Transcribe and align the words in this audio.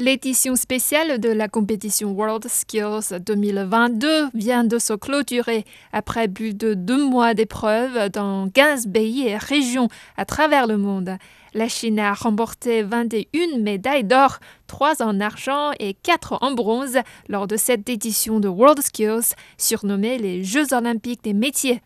L'édition 0.00 0.54
spéciale 0.54 1.18
de 1.18 1.28
la 1.28 1.48
compétition 1.48 2.12
World 2.12 2.46
Skills 2.46 3.18
2022 3.20 4.28
vient 4.32 4.62
de 4.62 4.78
se 4.78 4.92
clôturer 4.92 5.64
après 5.92 6.28
plus 6.28 6.54
de 6.54 6.74
deux 6.74 7.04
mois 7.04 7.34
d'épreuves 7.34 8.08
dans 8.10 8.48
15 8.48 8.92
pays 8.92 9.26
et 9.26 9.36
régions 9.36 9.88
à 10.16 10.24
travers 10.24 10.68
le 10.68 10.76
monde. 10.76 11.16
La 11.52 11.66
Chine 11.66 11.98
a 11.98 12.14
remporté 12.14 12.84
21 12.84 13.58
médailles 13.58 14.04
d'or, 14.04 14.38
3 14.68 15.02
en 15.02 15.18
argent 15.18 15.72
et 15.80 15.94
4 15.94 16.38
en 16.42 16.52
bronze 16.52 16.98
lors 17.28 17.48
de 17.48 17.56
cette 17.56 17.88
édition 17.88 18.38
de 18.38 18.46
World 18.46 18.80
Skills, 18.80 19.34
surnommée 19.56 20.16
les 20.16 20.44
Jeux 20.44 20.72
olympiques 20.74 21.24
des 21.24 21.34
métiers. 21.34 21.82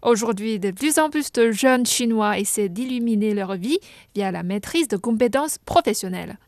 Aujourd'hui, 0.00 0.58
de 0.60 0.70
plus 0.70 0.98
en 0.98 1.10
plus 1.10 1.30
de 1.30 1.50
jeunes 1.50 1.84
Chinois 1.84 2.38
essaient 2.38 2.70
d'illuminer 2.70 3.34
leur 3.34 3.56
vie 3.56 3.80
via 4.14 4.32
la 4.32 4.42
maîtrise 4.42 4.88
de 4.88 4.96
compétences 4.96 5.58
professionnelles. 5.66 6.38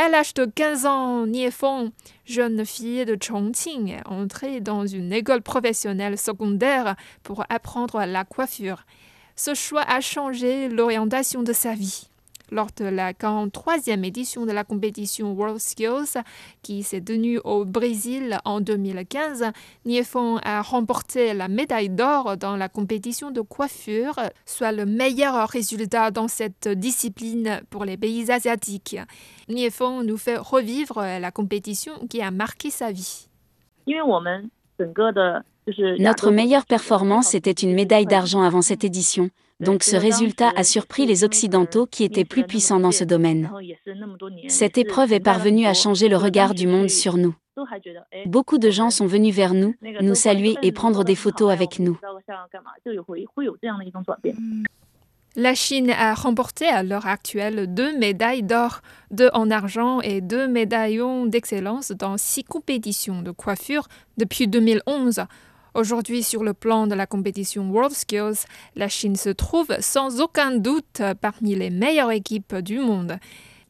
À 0.00 0.08
l'âge 0.08 0.32
de 0.34 0.44
15 0.44 0.86
ans, 0.86 1.26
Nie 1.26 1.50
Feng, 1.50 1.90
jeune 2.24 2.64
fille 2.64 3.04
de 3.04 3.18
Chongqing, 3.20 3.88
est 3.88 4.06
entrée 4.06 4.60
dans 4.60 4.86
une 4.86 5.12
école 5.12 5.42
professionnelle 5.42 6.16
secondaire 6.16 6.94
pour 7.24 7.42
apprendre 7.48 8.04
la 8.04 8.24
coiffure. 8.24 8.86
Ce 9.34 9.54
choix 9.54 9.82
a 9.82 10.00
changé 10.00 10.68
l'orientation 10.68 11.42
de 11.42 11.52
sa 11.52 11.74
vie 11.74 12.08
lors 12.50 12.68
de 12.76 12.84
la 12.84 13.12
43e 13.12 14.04
édition 14.04 14.46
de 14.46 14.52
la 14.52 14.64
compétition 14.64 15.32
World 15.32 15.58
Skills 15.58 16.22
qui 16.62 16.82
s'est 16.82 17.00
tenue 17.00 17.38
au 17.44 17.64
Brésil 17.64 18.38
en 18.44 18.60
2015. 18.60 19.44
Niefong 19.84 20.40
a 20.44 20.62
remporté 20.62 21.34
la 21.34 21.48
médaille 21.48 21.90
d'or 21.90 22.36
dans 22.36 22.56
la 22.56 22.68
compétition 22.68 23.30
de 23.30 23.40
coiffure, 23.40 24.20
soit 24.46 24.72
le 24.72 24.86
meilleur 24.86 25.48
résultat 25.48 26.10
dans 26.10 26.28
cette 26.28 26.68
discipline 26.68 27.60
pour 27.70 27.84
les 27.84 27.96
pays 27.96 28.30
asiatiques. 28.30 28.96
Niefong 29.48 30.04
nous 30.04 30.18
fait 30.18 30.36
revivre 30.36 31.00
la 31.00 31.30
compétition 31.30 31.92
qui 32.08 32.22
a 32.22 32.30
marqué 32.30 32.70
sa 32.70 32.92
vie. 32.92 33.28
Notre 35.98 36.30
meilleure 36.30 36.66
performance 36.66 37.34
était 37.34 37.50
une 37.50 37.74
médaille 37.74 38.06
d'argent 38.06 38.42
avant 38.42 38.62
cette 38.62 38.84
édition. 38.84 39.30
Donc 39.60 39.82
ce 39.82 39.96
résultat 39.96 40.52
a 40.54 40.62
surpris 40.62 41.06
les 41.06 41.24
Occidentaux 41.24 41.86
qui 41.86 42.04
étaient 42.04 42.24
plus 42.24 42.44
puissants 42.44 42.80
dans 42.80 42.92
ce 42.92 43.04
domaine. 43.04 43.50
Cette 44.48 44.78
épreuve 44.78 45.12
est 45.12 45.20
parvenue 45.20 45.66
à 45.66 45.74
changer 45.74 46.08
le 46.08 46.16
regard 46.16 46.54
du 46.54 46.66
monde 46.66 46.90
sur 46.90 47.16
nous. 47.16 47.34
Beaucoup 48.26 48.58
de 48.58 48.70
gens 48.70 48.90
sont 48.90 49.06
venus 49.06 49.34
vers 49.34 49.54
nous, 49.54 49.74
nous 50.00 50.14
saluer 50.14 50.56
et 50.62 50.70
prendre 50.70 51.02
des 51.02 51.16
photos 51.16 51.50
avec 51.50 51.80
nous. 51.80 51.98
La 55.36 55.54
Chine 55.54 55.90
a 55.90 56.14
remporté 56.14 56.66
à 56.66 56.82
l'heure 56.82 57.06
actuelle 57.06 57.72
deux 57.72 57.96
médailles 57.96 58.42
d'or, 58.42 58.80
deux 59.10 59.30
en 59.32 59.50
argent 59.50 60.00
et 60.00 60.20
deux 60.20 60.48
médaillons 60.48 61.26
d'excellence 61.26 61.92
dans 61.92 62.16
six 62.16 62.44
compétitions 62.44 63.22
de 63.22 63.30
coiffure 63.30 63.88
depuis 64.16 64.48
2011. 64.48 65.26
Aujourd'hui, 65.78 66.24
sur 66.24 66.42
le 66.42 66.54
plan 66.54 66.88
de 66.88 66.96
la 66.96 67.06
compétition 67.06 67.70
World 67.70 67.94
Skills, 67.94 68.46
la 68.74 68.88
Chine 68.88 69.14
se 69.14 69.28
trouve 69.28 69.68
sans 69.78 70.20
aucun 70.20 70.56
doute 70.56 71.00
parmi 71.20 71.54
les 71.54 71.70
meilleures 71.70 72.10
équipes 72.10 72.56
du 72.56 72.80
monde. 72.80 73.20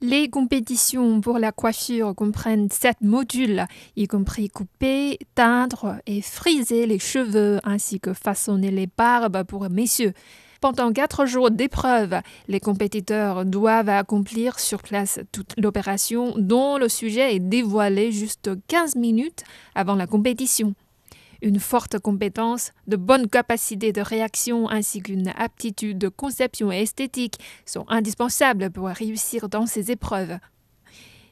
Les 0.01 0.31
compétitions 0.31 1.21
pour 1.21 1.39
la 1.39 1.53
coiffure 1.53 2.15
comprennent 2.15 2.71
sept 2.71 2.97
modules, 3.03 3.67
y 3.95 4.07
compris 4.07 4.49
couper, 4.49 5.19
teindre 5.35 5.97
et 6.07 6.23
friser 6.23 6.87
les 6.87 6.99
cheveux, 6.99 7.61
ainsi 7.63 8.01
que 8.01 8.15
façonner 8.15 8.71
les 8.71 8.87
barbes 8.87 9.43
pour 9.43 9.69
messieurs. 9.69 10.15
Pendant 10.63 10.91
quatre 10.95 11.27
jours 11.27 11.51
d'épreuve, 11.51 12.23
les 12.49 12.59
compétiteurs 12.59 13.45
doivent 13.45 13.91
accomplir 13.91 14.61
sur 14.61 14.81
place 14.81 15.21
toute 15.31 15.53
l'opération 15.59 16.33
dont 16.39 16.79
le 16.79 16.89
sujet 16.89 17.35
est 17.35 17.39
dévoilé 17.39 18.13
juste 18.13 18.49
15 18.69 18.97
minutes 18.97 19.45
avant 19.75 19.95
la 19.95 20.07
compétition. 20.07 20.75
Une 21.41 21.61
forte 21.61 21.99
compétence, 22.01 22.73
de 22.89 22.97
bonnes 22.97 23.29
capacités 23.29 23.93
de 23.93 24.01
réaction 24.01 24.69
ainsi 24.69 25.03
qu'une 25.03 25.33
aptitude 25.37 25.99
de 25.99 26.09
conception 26.09 26.73
esthétique 26.73 27.39
sont 27.65 27.85
indispensables 27.89 28.71
pour 28.71 28.89
réussir 28.89 29.49
dans 29.49 29.67
ces 29.67 29.93
épreuves. 29.93 30.39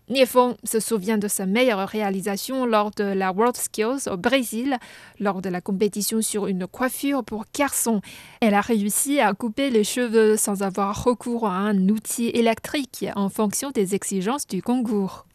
Niefong 0.08 0.54
se 0.62 0.78
souvient 0.78 1.18
de 1.18 1.26
sa 1.26 1.46
meilleure 1.46 1.88
réalisation 1.88 2.64
lors 2.64 2.92
de 2.92 3.02
la 3.02 3.32
World 3.32 3.56
Skills 3.56 4.08
au 4.08 4.16
Brésil, 4.16 4.76
lors 5.18 5.42
de 5.42 5.48
la 5.48 5.60
compétition 5.60 6.22
sur 6.22 6.46
une 6.46 6.68
coiffure 6.68 7.24
pour 7.24 7.44
garçons. 7.52 8.00
Elle 8.40 8.54
a 8.54 8.60
réussi 8.60 9.18
à 9.18 9.34
couper 9.34 9.70
les 9.70 9.82
cheveux 9.82 10.36
sans 10.36 10.62
avoir 10.62 11.02
recours 11.02 11.48
à 11.48 11.56
un 11.56 11.88
outil 11.88 12.28
électrique 12.28 13.06
en 13.16 13.28
fonction 13.28 13.72
des 13.72 13.96
exigences 13.96 14.46
du 14.46 14.62
concours. 14.62 15.26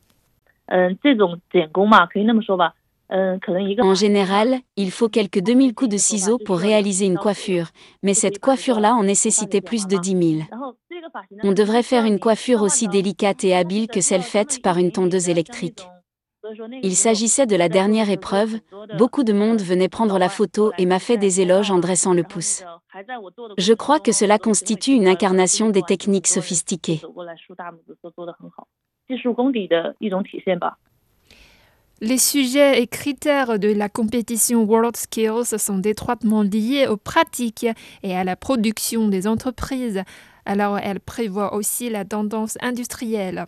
En 3.11 3.93
général, 3.93 4.59
il 4.77 4.89
faut 4.89 5.09
quelques 5.09 5.41
2000 5.41 5.73
coups 5.73 5.91
de 5.91 5.97
ciseaux 5.97 6.37
pour 6.37 6.57
réaliser 6.57 7.05
une 7.05 7.17
coiffure, 7.17 7.67
mais 8.03 8.13
cette 8.13 8.39
coiffure-là 8.39 8.93
en 8.93 9.03
nécessitait 9.03 9.61
plus 9.61 9.85
de 9.85 9.97
10 9.97 10.45
000. 10.47 10.49
On 11.43 11.51
devrait 11.51 11.83
faire 11.83 12.05
une 12.05 12.19
coiffure 12.19 12.61
aussi 12.61 12.87
délicate 12.87 13.43
et 13.43 13.53
habile 13.53 13.87
que 13.87 13.99
celle 13.99 14.21
faite 14.21 14.61
par 14.61 14.77
une 14.77 14.91
tondeuse 14.91 15.27
électrique. 15.27 15.85
Il 16.81 16.95
s'agissait 16.95 17.45
de 17.45 17.55
la 17.55 17.69
dernière 17.69 18.09
épreuve, 18.09 18.59
beaucoup 18.97 19.23
de 19.23 19.33
monde 19.33 19.61
venait 19.61 19.89
prendre 19.89 20.17
la 20.17 20.29
photo 20.29 20.71
et 20.77 20.85
m'a 20.85 20.99
fait 20.99 21.17
des 21.17 21.41
éloges 21.41 21.69
en 21.69 21.79
dressant 21.79 22.13
le 22.13 22.23
pouce. 22.23 22.63
Je 23.57 23.73
crois 23.73 23.99
que 23.99 24.11
cela 24.11 24.39
constitue 24.39 24.93
une 24.93 25.07
incarnation 25.07 25.69
des 25.69 25.83
techniques 25.83 26.27
sophistiquées. 26.27 27.01
Les 32.03 32.17
sujets 32.17 32.81
et 32.81 32.87
critères 32.87 33.59
de 33.59 33.67
la 33.67 33.87
compétition 33.87 34.63
World 34.63 34.97
Skills 34.97 35.59
sont 35.59 35.83
étroitement 35.83 36.41
liés 36.41 36.87
aux 36.87 36.97
pratiques 36.97 37.67
et 38.01 38.17
à 38.17 38.23
la 38.23 38.35
production 38.35 39.07
des 39.07 39.27
entreprises, 39.27 40.01
alors 40.47 40.79
elle 40.79 40.99
prévoit 40.99 41.53
aussi 41.53 41.91
la 41.91 42.03
tendance 42.03 42.57
industrielle. 42.59 43.45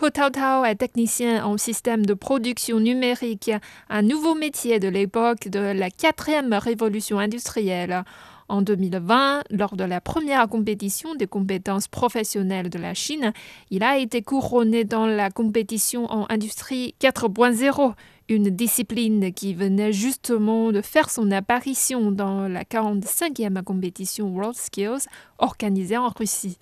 Hu 0.00 0.10
Tao 0.10 0.64
est 0.64 0.76
technicien 0.76 1.44
en 1.44 1.58
système 1.58 2.06
de 2.06 2.14
production 2.14 2.80
numérique, 2.80 3.50
un 3.90 4.00
nouveau 4.00 4.34
métier 4.34 4.80
de 4.80 4.88
l'époque 4.88 5.48
de 5.48 5.60
la 5.60 5.90
quatrième 5.90 6.54
révolution 6.54 7.18
industrielle. 7.18 8.04
En 8.52 8.60
2020, 8.60 9.44
lors 9.48 9.76
de 9.76 9.84
la 9.84 10.02
première 10.02 10.46
compétition 10.46 11.14
des 11.14 11.26
compétences 11.26 11.88
professionnelles 11.88 12.68
de 12.68 12.78
la 12.78 12.92
Chine, 12.92 13.32
il 13.70 13.82
a 13.82 13.96
été 13.96 14.20
couronné 14.20 14.84
dans 14.84 15.06
la 15.06 15.30
compétition 15.30 16.04
en 16.12 16.26
industrie 16.28 16.94
4.0, 17.00 17.94
une 18.28 18.50
discipline 18.50 19.32
qui 19.32 19.54
venait 19.54 19.94
justement 19.94 20.70
de 20.70 20.82
faire 20.82 21.08
son 21.08 21.30
apparition 21.30 22.12
dans 22.12 22.46
la 22.46 22.64
45e 22.64 23.62
compétition 23.62 24.28
World 24.28 24.54
Skills 24.54 25.08
organisée 25.38 25.96
en 25.96 26.10
Russie. 26.10 26.58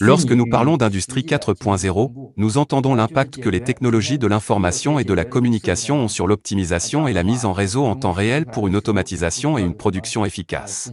Lorsque 0.00 0.32
nous 0.32 0.46
parlons 0.46 0.76
d'industrie 0.76 1.22
4.0, 1.22 2.32
nous 2.36 2.58
entendons 2.58 2.94
l'impact 2.94 3.40
que 3.40 3.48
les 3.48 3.60
technologies 3.60 4.18
de 4.18 4.26
l'information 4.26 4.98
et 4.98 5.04
de 5.04 5.14
la 5.14 5.24
communication 5.24 5.96
ont 5.96 6.08
sur 6.08 6.26
l'optimisation 6.26 7.08
et 7.08 7.14
la 7.14 7.22
mise 7.22 7.46
en 7.46 7.54
réseau 7.54 7.86
en 7.86 7.96
temps 7.96 8.12
réel 8.12 8.44
pour 8.44 8.66
une 8.68 8.76
automatisation 8.76 9.56
et 9.56 9.62
une 9.62 9.74
production 9.74 10.26
efficace. 10.26 10.92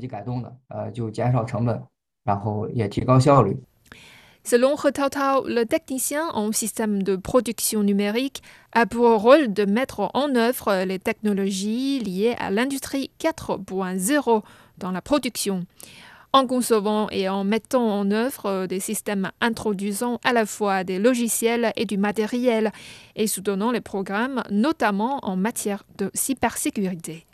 Selon 4.45 4.75
He 4.75 4.91
Tao, 4.91 5.47
le 5.47 5.63
technicien 5.63 6.27
en 6.33 6.51
système 6.51 7.01
de 7.03 7.15
production 7.15 7.83
numérique 7.83 8.41
a 8.73 8.85
pour 8.85 9.21
rôle 9.21 9.53
de 9.53 9.65
mettre 9.65 10.11
en 10.13 10.35
œuvre 10.35 10.83
les 10.85 10.99
technologies 10.99 11.99
liées 11.99 12.35
à 12.39 12.51
l'industrie 12.51 13.11
4.0 13.19 14.43
dans 14.77 14.91
la 14.91 15.01
production 15.01 15.65
en 16.33 16.47
concevant 16.47 17.07
et 17.11 17.29
en 17.29 17.43
mettant 17.43 17.87
en 17.87 18.11
œuvre 18.11 18.47
euh, 18.47 18.67
des 18.67 18.79
systèmes 18.79 19.31
introduisant 19.39 20.19
à 20.23 20.33
la 20.33 20.45
fois 20.45 20.83
des 20.83 20.99
logiciels 20.99 21.71
et 21.75 21.85
du 21.85 21.97
matériel 21.97 22.71
et 23.15 23.27
soutenant 23.27 23.71
les 23.71 23.81
programmes, 23.81 24.43
notamment 24.49 25.19
en 25.23 25.35
matière 25.35 25.83
de 25.97 26.09
cybersécurité. 26.13 27.25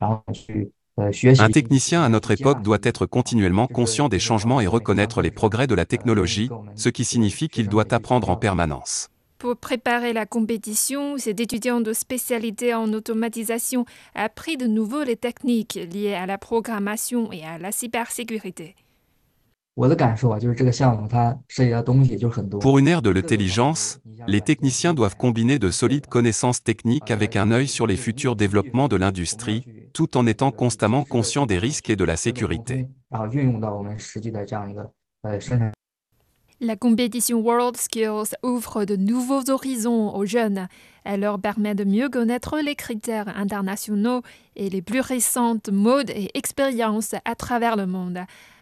Un 0.00 1.50
technicien 1.50 2.02
à 2.02 2.08
notre 2.08 2.32
époque 2.32 2.62
doit 2.62 2.78
être 2.82 3.06
continuellement 3.06 3.68
conscient 3.68 4.08
des 4.08 4.18
changements 4.18 4.60
et 4.60 4.66
reconnaître 4.66 5.22
les 5.22 5.30
progrès 5.30 5.68
de 5.68 5.74
la 5.74 5.86
technologie, 5.86 6.50
ce 6.74 6.88
qui 6.88 7.04
signifie 7.04 7.48
qu'il 7.48 7.68
doit 7.68 7.94
apprendre 7.94 8.30
en 8.30 8.36
permanence. 8.36 9.08
Pour 9.38 9.56
préparer 9.56 10.12
la 10.12 10.26
compétition, 10.26 11.16
cet 11.16 11.38
étudiant 11.38 11.80
de 11.80 11.92
spécialité 11.92 12.74
en 12.74 12.92
automatisation 12.92 13.84
a 14.16 14.24
appris 14.24 14.56
de 14.56 14.66
nouveau 14.66 15.04
les 15.04 15.14
techniques 15.14 15.78
liées 15.92 16.14
à 16.14 16.26
la 16.26 16.38
programmation 16.38 17.30
et 17.30 17.44
à 17.44 17.56
la 17.56 17.70
cybersécurité. 17.70 18.74
Pour 22.60 22.78
une 22.78 22.88
ère 22.88 23.00
de 23.02 23.10
l'intelligence, 23.10 24.00
les 24.26 24.40
techniciens 24.40 24.92
doivent 24.92 25.16
combiner 25.16 25.60
de 25.60 25.70
solides 25.70 26.08
connaissances 26.08 26.64
techniques 26.64 27.12
avec 27.12 27.36
un 27.36 27.52
œil 27.52 27.68
sur 27.68 27.86
les 27.86 27.96
futurs 27.96 28.34
développements 28.34 28.88
de 28.88 28.96
l'industrie, 28.96 29.64
tout 29.92 30.16
en 30.16 30.26
étant 30.26 30.50
constamment 30.50 31.04
conscients 31.04 31.46
des 31.46 31.58
risques 31.58 31.90
et 31.90 31.96
de 31.96 32.02
la 32.02 32.16
sécurité. 32.16 32.88
La 36.60 36.74
compétition 36.74 37.38
World 37.38 37.76
Skills 37.76 38.34
ouvre 38.42 38.84
de 38.84 38.96
nouveaux 38.96 39.48
horizons 39.48 40.12
aux 40.12 40.26
jeunes. 40.26 40.66
Elle 41.04 41.20
leur 41.20 41.38
permet 41.38 41.76
de 41.76 41.84
mieux 41.84 42.08
connaître 42.08 42.58
les 42.58 42.74
critères 42.74 43.28
internationaux 43.28 44.22
et 44.56 44.68
les 44.68 44.82
plus 44.82 44.98
récentes 44.98 45.68
modes 45.68 46.10
et 46.10 46.30
expériences 46.34 47.14
à 47.24 47.36
travers 47.36 47.76
le 47.76 47.86
monde. 47.86 48.18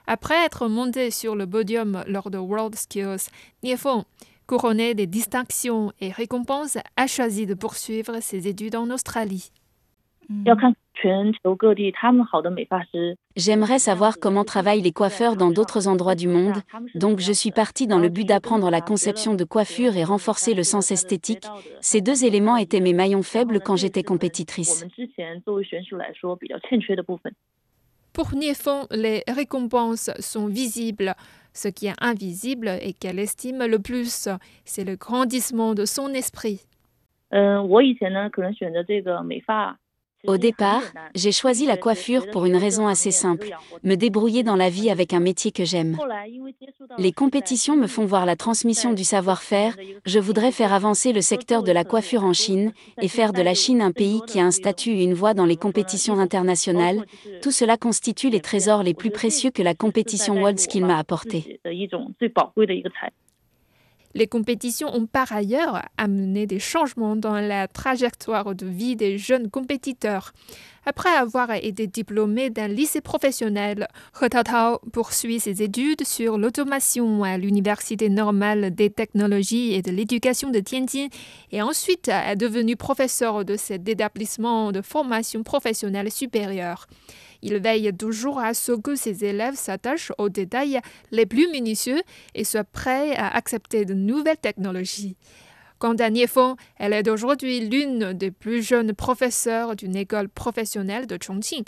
Après 0.07 0.45
être 0.45 0.69
monté 0.69 1.11
sur 1.11 1.35
le 1.35 1.47
podium 1.47 2.05
lors 2.07 2.31
de 2.31 2.37
World 2.37 2.75
Skills, 2.75 3.31
Niefeng, 3.63 4.05
couronné 4.47 4.93
des 4.93 5.07
distinctions 5.07 5.91
et 6.03 6.11
récompenses, 6.11 6.77
a 6.99 7.07
choisi 7.07 7.47
de 7.47 7.55
poursuivre 7.55 8.21
ses 8.21 8.47
études 8.47 8.77
en 8.77 8.91
Australie. 8.91 9.51
J'aimerais 13.37 13.79
savoir 13.79 14.19
comment 14.19 14.45
travaillent 14.45 14.81
les 14.81 14.93
coiffeurs 14.93 15.37
dans 15.37 15.51
d'autres 15.51 15.89
endroits 15.89 16.15
du 16.15 16.27
monde, 16.29 16.57
donc 16.95 17.21
je 17.21 17.33
suis 17.33 17.53
partie 17.53 17.87
dans 17.87 17.99
le 17.99 18.09
but 18.09 18.25
d'apprendre 18.25 18.71
la 18.71 18.81
conception 18.81 19.35
de 19.35 19.45
coiffure 19.45 19.97
et 19.97 20.05
renforcer 20.05 20.55
le 20.55 20.63
sens 20.63 20.91
esthétique. 20.91 21.47
Ces 21.81 22.01
deux 22.01 22.25
éléments 22.25 22.57
étaient 22.57 22.81
mes 22.81 22.95
maillons 22.95 23.23
faibles 23.23 23.61
quand 23.61 23.77
j'étais 23.77 24.03
compétitrice. 24.03 24.85
Pour 28.13 28.35
Niefeng, 28.35 28.87
les 28.91 29.23
récompenses 29.29 30.11
sont 30.21 30.47
visibles. 30.47 31.15
Ce 31.53 31.69
qui 31.69 31.87
est 31.87 31.95
invisible 32.01 32.71
et 32.81 32.95
qu'elle 32.95 33.19
estime 33.19 33.65
le 33.67 33.79
plus, 33.79 34.29
c'est 34.65 34.85
le 34.85 34.97
grandissement 34.97 35.75
de 35.75 35.85
son 35.85 36.09
esprit. 36.09 36.63
Au 40.27 40.37
départ, 40.37 40.83
j'ai 41.15 41.33
choisi 41.33 41.67
la 41.67 41.77
coiffure 41.77 42.31
pour 42.31 42.47
une 42.47 42.57
raison 42.57 42.87
assez 42.89 43.11
simple, 43.11 43.51
me 43.85 43.95
débrouiller 43.95 44.43
dans 44.43 44.57
la 44.57 44.71
vie 44.71 44.91
avec 44.91 45.13
un 45.13 45.21
métier 45.21 45.53
que 45.53 45.65
j'aime. 45.65 45.97
Les 46.99 47.13
compétitions 47.13 47.77
me 47.77 47.87
font 47.87 48.07
voir 48.07 48.27
la 48.27 48.37
transmission 48.37 48.93
du 48.93 49.05
savoir-faire, 49.05 49.77
je 50.05 50.19
voudrais 50.19 50.53
faire 50.53 50.73
avancer 50.73 51.13
le 51.13 51.21
secteur 51.21 51.63
de 51.63 51.73
la 51.73 51.85
coiffure 51.85 52.25
en 52.25 52.33
Chine 52.33 52.73
et 53.01 53.09
faire 53.09 53.33
de 53.33 53.43
la 53.43 53.55
Chine 53.55 53.81
un 53.81 53.93
pays 53.93 54.21
qui 54.27 54.41
a 54.41 54.45
un 54.45 54.51
statut 54.51 54.91
et 54.91 55.05
une 55.05 55.15
voix 55.15 55.35
dans 55.35 55.47
les 55.47 55.57
compétitions 55.57 56.19
internationales. 56.19 57.05
Tout 57.43 57.53
cela 57.53 57.77
constitue 57.77 58.31
les 58.31 58.41
trésors 58.41 58.83
les 58.83 58.95
plus 58.95 59.11
précieux 59.11 59.51
que 59.51 59.63
la 59.63 59.75
compétition 59.75 60.35
World 60.35 60.59
Skill 60.59 60.85
m'a 60.85 60.99
apportés. 60.99 61.61
Les 64.17 64.27
compétitions 64.27 64.89
ont 64.95 65.05
par 65.05 65.31
ailleurs 65.31 65.83
amené 65.99 66.47
des 66.47 66.59
changements 66.59 67.17
dans 67.17 67.39
la 67.39 67.69
trajectoire 67.69 68.55
de 68.55 68.65
vie 68.65 68.97
des 68.97 69.19
jeunes 69.19 69.51
compétiteurs. 69.51 70.33
Après 70.87 71.11
avoir 71.11 71.51
été 71.51 71.87
diplômé 71.87 72.49
d'un 72.49 72.67
lycée 72.67 73.03
professionnel, 73.03 73.87
He 74.23 74.31
Taotao 74.31 74.79
poursuit 74.91 75.39
ses 75.39 75.63
études 75.63 76.07
sur 76.07 76.39
l'automation 76.39 77.25
à 77.25 77.37
l'Université 77.37 78.09
normale 78.09 78.75
des 78.75 78.89
technologies 78.89 79.75
et 79.75 79.83
de 79.83 79.91
l'éducation 79.91 80.49
de 80.49 80.61
Tianjin 80.61 81.09
et 81.53 81.61
ensuite 81.61 82.09
est 82.09 82.37
devenu 82.37 82.75
professeur 82.75 83.45
de 83.45 83.57
cet 83.57 83.87
établissement 83.87 84.73
de 84.73 84.81
formation 84.81 85.43
professionnelle 85.43 86.11
supérieure. 86.11 86.87
Il 87.49 87.59
veille 87.59 87.93
toujours 87.97 88.41
à 88.41 88.55
ce 88.55 88.73
que 88.73 88.97
ses 88.97 89.25
élèves 89.25 89.55
s'attachent 89.55 90.11
aux 90.19 90.29
détails 90.29 90.81
les 91.13 91.27
plus 91.27 91.49
minutieux 91.49 92.03
et 92.35 92.43
soient 92.43 92.65
prêts 92.65 93.15
à 93.15 93.29
accepter 93.29 93.85
de 93.85 93.95
nouvelles 93.95 94.37
technologies. 94.37 95.17
Quant 95.79 95.95
à 95.95 96.11
Niefeng, 96.11 96.57
elle 96.77 96.93
est 96.93 97.09
aujourd'hui 97.09 97.61
l'une 97.61 98.15
des 98.15 98.33
plus 98.33 98.65
jeunes 98.65 98.95
professeurs 98.95 99.77
d'une 99.77 99.95
école 99.95 100.29
professionnelle 100.29 101.07
de 101.07 101.19
Chongqing. 101.23 101.63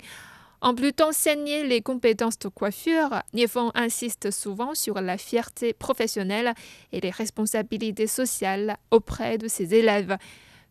En 0.59 0.75
plus 0.75 0.91
d'enseigner 0.91 1.65
les 1.65 1.81
compétences 1.81 2.39
de 2.39 2.49
coiffure, 2.49 3.21
Niefeng 3.33 3.71
insiste 3.73 4.31
souvent 4.31 4.75
sur 4.75 4.99
la 4.99 5.17
fierté 5.17 5.71
professionnelle 5.71 6.53
et 6.91 6.99
les 6.99 7.09
responsabilités 7.09 8.07
sociales 8.07 8.75
auprès 8.91 9.37
de 9.37 9.47
ses 9.47 9.73
élèves 9.73 10.17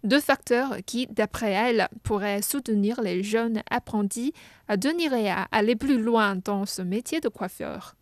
deux 0.05 0.21
facteurs 0.21 0.77
qui, 0.87 1.07
d'après 1.09 1.51
elle, 1.51 1.89
pourraient 2.03 2.43
soutenir 2.43 3.01
les 3.01 3.23
jeunes 3.23 3.63
apprentis 3.71 4.33
à 4.69 4.77
devenir 4.77 5.13
et 5.15 5.31
à 5.31 5.47
aller 5.53 5.77
plus 5.77 6.01
loin 6.01 6.37
dans 6.37 6.67
ce 6.67 6.83
métier 6.83 7.21
de 7.21 7.29
coiffeur. 7.29 7.95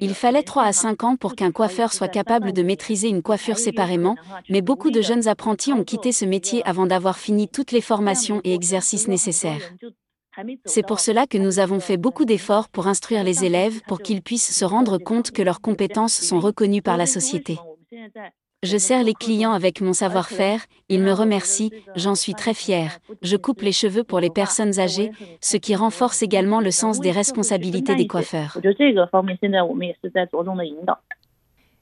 Il 0.00 0.14
fallait 0.14 0.42
3 0.42 0.62
à 0.62 0.72
5 0.72 1.04
ans 1.04 1.16
pour 1.16 1.34
qu'un 1.34 1.52
coiffeur 1.52 1.92
soit 1.92 2.08
capable 2.08 2.52
de 2.52 2.62
maîtriser 2.62 3.08
une 3.08 3.22
coiffure 3.22 3.58
séparément, 3.58 4.16
mais 4.48 4.62
beaucoup 4.62 4.90
de 4.90 5.02
jeunes 5.02 5.28
apprentis 5.28 5.72
ont 5.72 5.84
quitté 5.84 6.12
ce 6.12 6.24
métier 6.24 6.66
avant 6.66 6.86
d'avoir 6.86 7.18
fini 7.18 7.48
toutes 7.48 7.72
les 7.72 7.82
formations 7.82 8.40
et 8.44 8.54
exercices 8.54 9.08
nécessaires. 9.08 9.72
C'est 10.64 10.86
pour 10.86 11.00
cela 11.00 11.26
que 11.26 11.38
nous 11.38 11.58
avons 11.58 11.80
fait 11.80 11.96
beaucoup 11.96 12.24
d'efforts 12.24 12.68
pour 12.68 12.86
instruire 12.86 13.24
les 13.24 13.44
élèves 13.44 13.80
pour 13.86 14.00
qu'ils 14.00 14.22
puissent 14.22 14.56
se 14.56 14.64
rendre 14.64 14.98
compte 14.98 15.30
que 15.30 15.42
leurs 15.42 15.60
compétences 15.60 16.20
sont 16.20 16.40
reconnues 16.40 16.82
par 16.82 16.96
la 16.96 17.06
société. 17.06 17.58
Je 18.62 18.78
sers 18.78 19.04
les 19.04 19.12
clients 19.12 19.52
avec 19.52 19.80
mon 19.82 19.92
savoir-faire, 19.92 20.60
ils 20.88 21.02
me 21.02 21.12
remercient, 21.12 21.70
j'en 21.94 22.14
suis 22.14 22.34
très 22.34 22.54
fière. 22.54 22.98
Je 23.20 23.36
coupe 23.36 23.60
les 23.60 23.72
cheveux 23.72 24.02
pour 24.02 24.18
les 24.18 24.30
personnes 24.30 24.80
âgées, 24.80 25.10
ce 25.40 25.58
qui 25.58 25.74
renforce 25.74 26.22
également 26.22 26.60
le 26.60 26.70
sens 26.70 26.98
des 26.98 27.10
responsabilités 27.10 27.94
des 27.94 28.06
coiffeurs. 28.06 28.58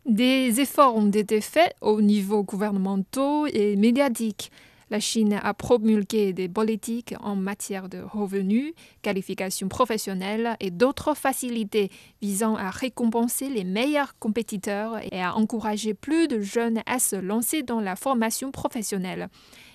Des 0.07 0.61
efforts 0.61 0.97
ont 0.97 1.11
été 1.11 1.41
faits 1.41 1.75
au 1.81 2.03
niveau 2.03 2.43
gouvernemental 2.43 3.49
et 3.55 3.77
médiatique. 3.77 4.51
La 4.95 5.01
Chine 5.01 5.41
a 5.43 5.55
promulgué 5.55 6.33
des 6.33 6.49
politiques 6.49 7.17
en 7.21 7.35
matière 7.35 7.89
de 7.89 7.99
revenus, 8.01 8.75
qualifications 9.03 9.67
professionnelles 9.67 10.57
et 10.61 10.71
d'autres 10.71 11.17
facilités 11.17 11.91
visant 12.23 12.55
à 12.55 12.71
récompenser 12.71 13.49
les 13.49 13.65
meilleurs 13.65 14.17
compétiteurs 14.21 15.01
et 15.13 15.21
à 15.21 15.35
encourager 15.35 15.95
plus 15.95 16.29
de 16.29 16.39
jeunes 16.39 16.79
à 16.87 17.01
se 17.01 17.17
lancer 17.17 17.65
dans 17.65 17.81
la 17.81 17.97
formation 17.97 18.53
professionnelle. 18.53 19.27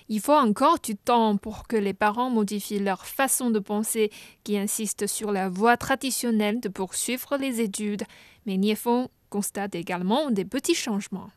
Il 0.08 0.20
faut 0.20 0.32
encore 0.32 0.78
du 0.82 0.96
temps 0.96 1.36
pour 1.36 1.68
que 1.68 1.76
les 1.76 1.92
parents 1.92 2.30
modifient 2.30 2.78
leur 2.78 3.04
façon 3.04 3.50
de 3.50 3.58
penser 3.58 4.08
qui 4.42 4.56
insiste 4.56 5.06
sur 5.06 5.32
la 5.32 5.50
voie 5.50 5.76
traditionnelle 5.76 6.60
de 6.60 6.70
poursuivre 6.70 7.36
les 7.36 7.60
études, 7.60 8.04
mais 8.46 8.56
Niefeng 8.56 9.08
constate 9.28 9.74
également 9.74 10.30
des 10.30 10.46
petits 10.46 10.74
changements. 10.74 11.28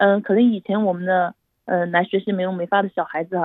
Euh, 0.00 0.20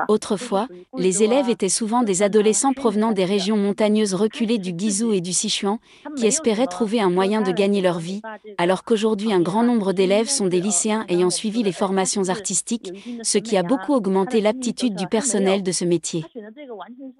Autrefois, 0.08 0.68
les 0.98 1.22
élèves 1.24 1.50
étaient 1.50 1.69
souvent 1.69 2.02
des 2.02 2.24
adolescents 2.24 2.74
provenant 2.74 3.12
des 3.12 3.25
régions 3.25 3.58
montagneuses 3.58 4.16
reculées 4.16 4.58
du 4.58 4.74
Guizhou 4.74 5.14
et 5.14 5.22
du 5.22 5.34
Sichuan, 5.34 5.78
qui 6.16 6.25
espéraient 6.25 6.66
trouver 6.66 7.00
un 7.00 7.12
moyen 7.12 7.42
de 7.42 7.52
gagner 7.52 7.80
leur 7.80 8.00
vie, 8.00 8.24
alors 8.58 8.84
qu'aujourd'hui 8.84 9.34
un 9.34 9.40
grand 9.40 9.62
nombre 9.62 9.94
d'élèves 9.94 10.30
sont 10.30 10.47
des 10.47 10.59
lycéens 10.59 11.06
ayant 11.09 11.30
suivi 11.30 11.62
les 11.62 11.71
formations 11.71 12.30
artistiques, 12.30 12.92
ce 13.21 13.38
qui 13.38 13.56
a 13.56 13.62
beaucoup 13.62 13.94
augmenté 13.94 14.42
l'aptitude 14.42 14.95
du 14.95 15.06
personnel 15.06 15.62
de 15.62 15.71
ce 15.71 15.86
métier. 15.86 16.26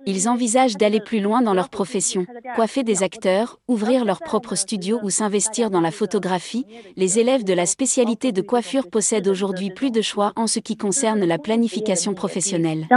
Ils 0.08 0.28
envisagent 0.28 0.78
d'aller 0.78 1.00
plus 1.00 1.20
loin 1.20 1.44
dans 1.44 1.54
leur 1.54 1.70
profession, 1.70 2.26
coiffer 2.56 2.84
des 2.84 3.04
acteurs, 3.04 3.60
ouvrir 3.68 4.04
leur 4.04 4.20
propre 4.20 4.56
studio 4.56 5.00
ou 5.04 5.12
s'investir 5.12 5.70
dans 5.70 5.82
la 5.82 5.92
photographie. 5.92 6.66
Les 6.96 7.20
élèves 7.20 7.44
de 7.44 7.54
la 7.54 7.68
spécialité 7.68 8.32
de 8.32 8.42
coiffure 8.42 8.90
possèdent 8.90 9.28
aujourd'hui 9.28 9.70
plus 9.70 9.92
de 9.92 10.02
choix 10.02 10.34
en 10.36 10.48
ce 10.48 10.60
qui 10.60 10.76
concerne 10.76 10.87
concerne 10.88 11.26
la 11.26 11.38
planification 11.38 12.14
professionnelle. 12.14 12.88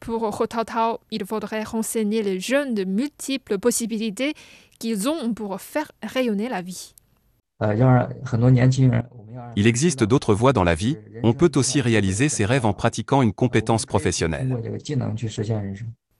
Pour 0.00 0.40
Hotao, 0.40 0.98
il 1.12 1.24
faudrait 1.24 1.62
renseigner 1.62 2.22
les 2.24 2.40
jeunes 2.40 2.74
de 2.74 2.82
multiples 2.82 3.58
possibilités 3.58 4.34
qu'ils 4.80 5.08
ont 5.08 5.32
pour 5.32 5.60
faire 5.60 5.92
rayonner 6.02 6.48
la 6.48 6.60
vie. 6.60 6.94
Il 9.54 9.66
existe 9.68 10.02
d'autres 10.02 10.34
voies 10.34 10.52
dans 10.52 10.64
la 10.64 10.74
vie, 10.74 10.96
on 11.22 11.32
peut 11.34 11.52
aussi 11.54 11.80
réaliser 11.80 12.28
ses 12.28 12.44
rêves 12.44 12.66
en 12.66 12.72
pratiquant 12.72 13.22
une 13.22 13.32
compétence 13.32 13.86
professionnelle. 13.86 14.56